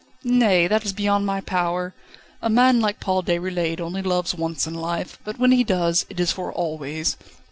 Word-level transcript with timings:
"Nay; 0.23 0.65
that 0.67 0.83
is 0.83 0.93
beyond 0.93 1.27
my 1.27 1.41
power. 1.41 1.93
A 2.41 2.49
man 2.49 2.79
like 2.81 2.99
Paul 2.99 3.21
Déroulède 3.21 3.79
only 3.79 4.01
loves 4.01 4.33
once 4.33 4.65
in 4.65 4.73
life, 4.73 5.19
but 5.23 5.37
when 5.37 5.51
he 5.51 5.63
does, 5.63 6.07
it 6.09 6.19
is 6.19 6.31
for 6.31 6.51
always." 6.51 7.17